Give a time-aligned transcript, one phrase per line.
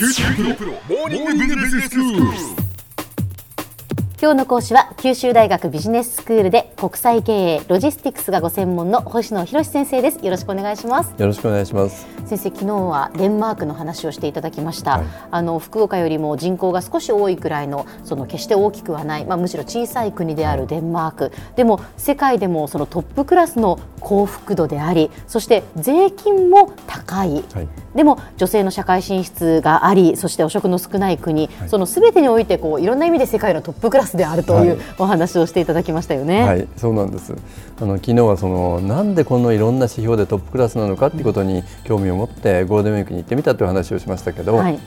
[0.00, 2.59] 九州大学モーニングビジネススクール。
[4.22, 10.18] 今日の講師は九州大学ビジネススクールで国際経営ロジスティクスがご専門の星野博先生です。
[10.22, 11.14] よろしくお願いします。
[11.16, 12.06] よろしくお願いします。
[12.26, 21.32] 先生昨日はデンマークの話をしていただきました、はいあの福岡よりも人口が少し多いくらいのその決して大きくはない、まあ、むしろ小さい国であるデンマーク。
[21.56, 27.68] でも世界でもそのトップクラスの幸福度でありそして税金も高い、はい。
[27.94, 36.42] でも女性の社会進出がありそして汚職の少ない国、そのすべてにおいてこういろんな意味で世界のトップクラスであるという、はいお話をしていただきましたよね。
[36.42, 37.34] はい、そうなんです。
[37.80, 44.78] あの昨日はそのなんでこのいろんな指標でトップクラスなのかっていうことに興味を持ってゴールデンウィークに行ってみたという話をしましたけど、はい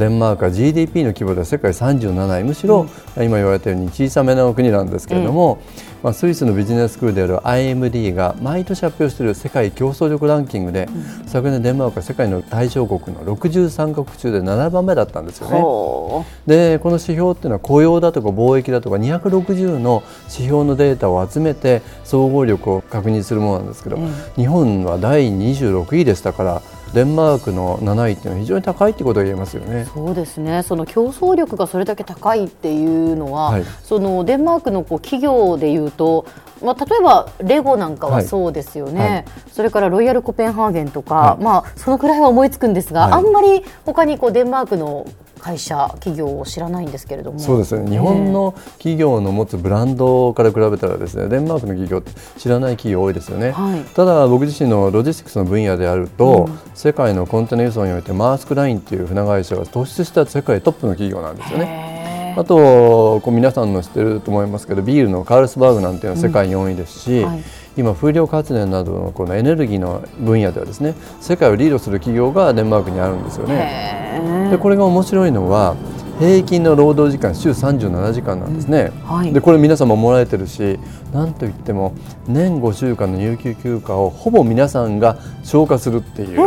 [0.00, 2.86] デンマークは GDP の規模では世界37位、むしろ
[3.16, 5.60] 今言われたように小さめの国なんですけれども、
[6.02, 10.88] まあスイスのビジネススクールである IMD が毎年発表している世界競争力ランキングで、
[11.26, 15.60] 昨年デンマークは世界の対象国の63カ国中で7番目だったんですよね。
[15.60, 23.98] ほでこの指標っていうのは雇用だとか貿易だとか260の指標のデータを集めて総合力を確認するものなんですけど、
[24.36, 26.62] 日本は第26位でしたから
[26.94, 29.82] デンマークの7位っていうのは非常に高いってことが言えますよね。
[29.82, 29.86] う。
[29.86, 30.62] そうですね。
[30.62, 33.64] その競争力がそれだけ高いっていうのは、はい。
[33.84, 36.26] そのデンマークのこう企業でいうと、
[36.62, 38.24] まあ、例えばレゴなんかははい。
[38.24, 39.24] そうですよね、はい。
[39.52, 41.42] それからロイヤルコペンハーゲンとか、はい。
[41.42, 43.12] まあ、そのくらいは思いつくんですが、はい。
[43.12, 45.06] あんまり他にこうデンマークの
[45.40, 47.38] 会社企業を知らないんですけれども。
[47.38, 47.90] そうですよね。
[47.90, 53.80] 日本の企業の持つブランドから比べたらですねデンマークの企業って知らない企業多いですよね、はい。
[53.94, 61.89] ただ僕自身のロジスティクスの分野であると、世界のコンテナ輸送においてマースクラインっていう船会社が突出した世界トップの企業なんですよね。
[62.36, 67.42] あとこう皆さんの知ってると思いますけどビールのカールスバーグなんていうのは世界4位ですし、はい。
[67.76, 74.48] 今風力発電などのこのエネルギーの分野ではですね世界をリードする企業がデンマークにあるんですよね。
[74.50, 75.76] でこれが面白いのは
[76.18, 79.32] 平均の労働時間週37時間なんですね、はい。
[79.32, 80.78] でこれ皆様もらえてるし
[81.14, 81.94] なんといっても
[82.26, 86.40] 年5週間の有給休暇をほぼ皆さんが消化するっていう、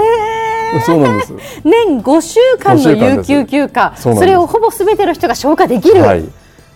[0.82, 1.34] そうなんです。
[1.64, 3.96] 年5週間の有給休暇。
[3.98, 6.24] それをほぼすべての人が消化できる、はい、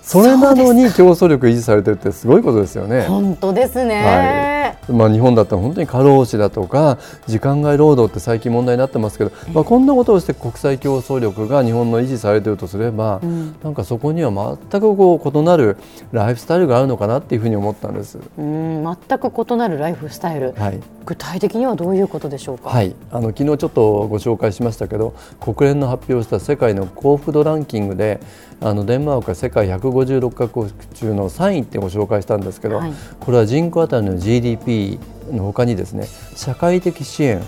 [0.08, 3.02] それなのに競争力維持されてるってすごいことですよね。
[3.02, 4.92] 本当ですね、はい。
[4.94, 13.20] まあ、日本だったら本当に過労死だとか時間外労働って最近問題になってますけど、まあ、こんなことをして国際競争力が日本の維持されているとすれば、
[13.62, 14.32] なんかそこには
[14.72, 15.76] 全くこう異なる
[16.14, 18.18] ライフスタイルがあるのかなっていうふうに思ったんです。
[18.38, 20.80] うん全く異なるライフスタイル、はい。
[21.04, 22.70] 具体的にはどういうことでしょうか？
[22.70, 28.20] はい、あの昨日ちょっとご紹介しましたけど国連の発表した世界の幸福度ランキングで
[28.60, 35.00] あのデンマークは世界156カ国中の3位ってご紹介したんですけど、はいこれは人口当たりの GDP
[35.32, 37.42] の他にですね社会的支援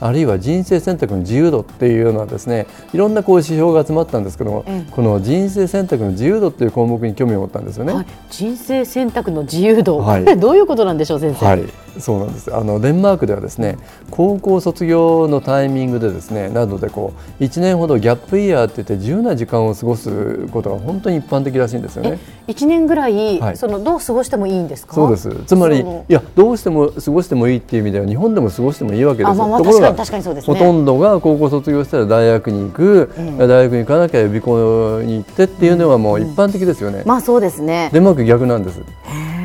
[0.00, 7.94] あるいは人生選択の自由度っていうようなですねいろんなこう指標が集まったんですけども、ええこの人生選択の自由度っていう項目に興味を持ったんですよね。
[7.94, 11.46] はい、人生選択の自由度、はいどういうことなんでしょう、先生。
[11.46, 11.64] はい、
[11.98, 12.54] そうなんです。
[12.54, 13.78] あのデンマークではですね、
[14.10, 22.18] 高校卒業のタイミングでですね、などでこう1年ほどギャップイヤーって言って自由な時間を過ごすことが本当に一般的らしいんですよね。
[22.46, 24.94] 一年ぐらい、はいそのどう過ごしてもいいんですか？
[24.94, 25.30] そうです。
[25.46, 29.30] つまりいやどうしても過ごしてもいいっていう意味では日本でも過ごしてもいいわけですよ。
[29.30, 37.02] あまあまあところが確かに確かにそうですねほとんどが高校卒業したら大学に行く、え大学に行かなきゃ予備校に行ってっていうのはもう一般的ですよね。
[37.06, 37.90] まあそうですね。
[37.92, 38.80] デンマーク逆なんです。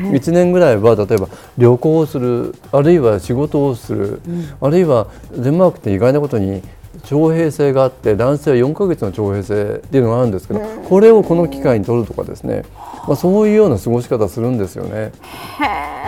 [0.00, 1.28] 1年ぐらいは例えば
[1.58, 4.20] 旅行をするあるいは仕事をする、
[4.60, 5.06] あるいは
[5.36, 6.62] デンマークって意外なことに
[7.04, 12.64] 徴兵制があって男性は4ヶ月の徴兵制っていうのがあるんですけど、これをこの機会に取るとかですね、
[13.06, 14.90] まあ、そういうような過ごし方するんですよね。
[14.90, 15.10] へ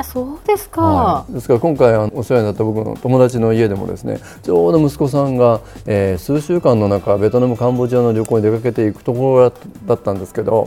[0.01, 0.83] え、そうですか。
[0.83, 9.53] はい、ですから今回お世話になった僕の友達の家でもですねちょうど息子さんが、えー数週間の中ベトナムカンボジアの旅行に出かけていくところ
[9.87, 10.67] だったんですけど、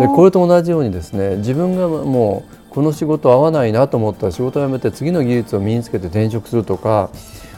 [0.00, 7.10] でこれと同じようにですね自分がもうこの仕事合わないなと思ったら仕事を辞めて次の技術を身につけて転職するとか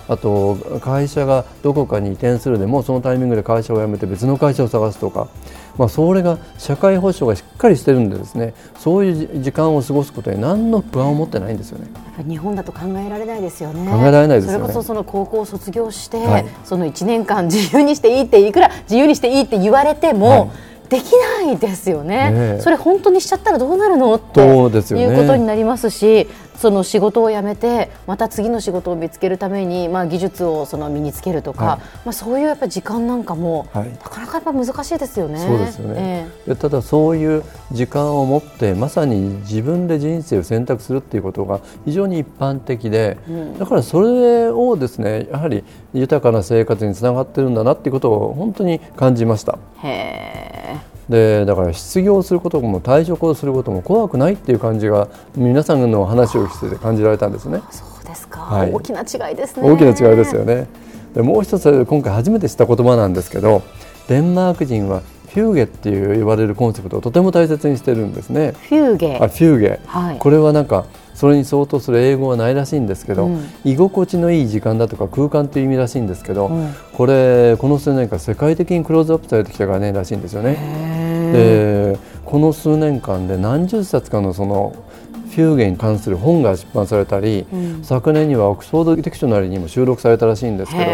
[0.08, 5.28] あと会社がどこかに移転するでもそのタイミングで会社を辞めて別の会社を探すとか、
[5.78, 11.88] まあ、それが社会保障がしっかりしてるんでですねそういうじ時間を過ごすことに何の不安を持ってないんですよね。
[12.28, 13.90] 日本だと考えられないですよね。
[13.90, 20.50] 考えられないですよねそれこそその高校を卒業して、はいその1年間自由にしていいっていくら自由にしていいって言われても、はい
[20.92, 22.30] できないですよね。
[22.30, 22.60] ねえ。
[22.60, 24.14] それ本当にしちゃったらどうなるの？
[24.14, 26.28] っていうことになりますし
[26.62, 35.40] その仕事を辞めてまた次の仕事を見つけるために、まあ、技術をその身につけるとか、はい、まあ、そういうやっぱ時間なんかも、はい、なかなかやっぱ難しいですよね。
[35.40, 37.42] そうですよね、えー、ただそういう
[37.72, 49.58] 時間を持ってまさに自分で人生を選択するっていうことが非常に一般的で、うん、だからそれをですねやはり豊かな生活につながってるんだなっていうことを本当に感じました。
[49.82, 57.60] へーでだから失業することも退職をすることも怖くないっていう感じが皆さんの話をしてて感じられたんですね。
[57.70, 59.70] そうですか、はい、大きな違いですね。
[59.70, 60.66] 大きな違いですよね。
[61.14, 63.62] でもう一つ今回初めて知った言葉なんですけど
[64.08, 65.02] デンマーク人は
[65.34, 68.54] フューゲっていう言われるコンセプトをとても大切にしてるんですね。
[68.68, 69.18] フューゲ。
[69.20, 69.80] あ、フューゲ。
[69.84, 81.01] はい、これはなんかそれに相当する英語はないらしいんですけど、うん、居心地のいい時間だとか空間という意味らしいんですけど、うん、これこの数年間世界的にクローズアップされてきた概念らしいんですよね。
[81.32, 84.74] でこの数年間で何十冊かのその
[85.30, 90.84] ヒュッゲに関する本が出版されたり、うん、昨年にはオックスフォード・ディクショナリーにも収録されたらしいんですけど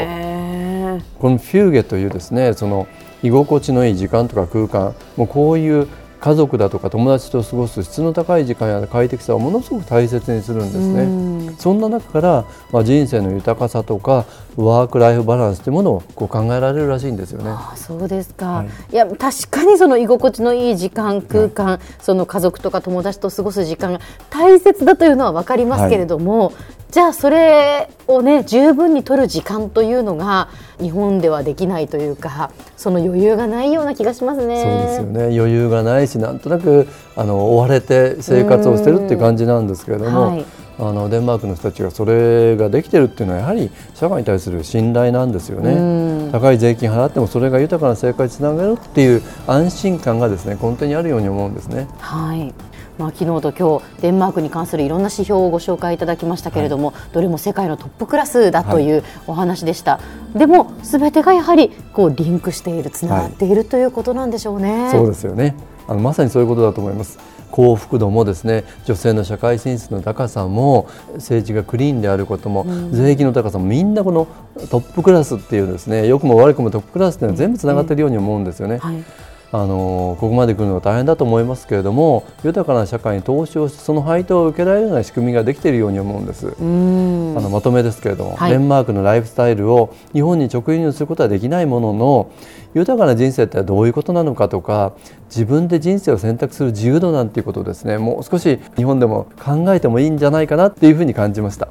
[1.19, 2.87] このヒュッゲというですねその
[3.23, 5.89] 居心地のいい時間とか空間もうこういう
[6.21, 11.55] 家族だとか友達と過ごす質の高い時間や快適さをものすごく大切にするんですね。
[11.59, 14.25] そんな中から、まあ、人生の豊かさとか
[14.57, 17.51] ワークライフバランスというものをこう考えられるらしいんですよね。
[17.51, 24.01] あそうですか、はい、いや確かにその居心地のいい時間空間、はい、その家族とか友達と過ごす時間が
[24.31, 26.55] 大切だというのは分かりますけれども、はい、
[26.91, 30.49] じゃあそれをね十分に取る時間というのが
[30.81, 34.63] 日本ではできないというかその余裕がないような気がしますね。
[34.63, 40.45] そうですよね余裕がないしなんとなくあの追われて生活をしてるっていう感じなんですけれども、はい、
[40.79, 46.31] あのデンマークの人たちがそれができてるっていうのはやはり社会に対する信頼なんですよね。
[46.33, 51.87] 高い税金払ってもそれが豊かな生活につながるっていう安心感がですね根底にあるように思うんですね。
[51.99, 52.55] はい
[52.99, 60.01] まあ、昨日と今日デンマークに関するいろんな指標をご紹介いただきましたけれども、はい、どれも世界のトップクラスだというお話でした、は
[60.35, 64.91] い、でもすべてがやはりこうリンクしているつながっている、はい、ということなんでしょうね。
[64.91, 65.55] そうですよね。
[65.87, 67.19] あのまさにそういうことだと思います。
[67.51, 74.29] 幸福度もですね女性の社会進出の高さも政治がクリーンであることも、うん、税金の高さもみんなこの
[74.71, 78.79] トップクラスっていうですね良くも悪くもトップクラスっていうのは全部つながっているように思うんですよね。
[78.79, 79.03] はい
[79.51, 86.49] あのここまで来るのは大変だと思いますけれども豊かな社会に投資をしてその配当を受けられるような仕組みができているように思うんです。
[86.49, 92.31] あのまとめですけれども、はい、デンマークのライフスタイルを日本に直輸入することはできないものの
[92.75, 94.93] 豊かな人生ってどういうことなのかとか
[95.31, 97.97] 自分で人生を選択する自由度なんていうことをですね。
[97.97, 101.69] もう少し日本でも考えてもいいんじゃないかなっていうふうに感じました。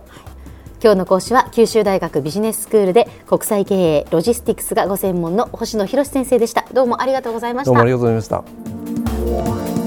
[0.82, 6.66] 今日の講師は九州大学ビジネススクールで国際経営ロジスティクスがご専門の星野博先生でした。
[6.74, 7.72] どうもありがとうございました。
[7.72, 9.87] どうもありがとうございました。